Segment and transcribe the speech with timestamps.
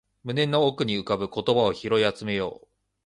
[0.23, 2.67] 胸の奥に浮かぶ言葉を拾い集めよう